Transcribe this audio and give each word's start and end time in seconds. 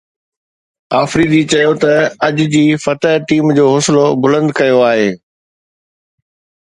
آفريدي 1.01 1.41
چيو 1.51 1.73
ته 1.83 1.91
اج 2.27 2.37
جي 2.55 2.63
فتح 2.85 3.13
ٽيم 3.27 3.45
جو 3.59 3.67
حوصلو 3.75 4.05
بلند 4.25 4.49
ڪيو 4.61 4.83
آهي 4.91 5.09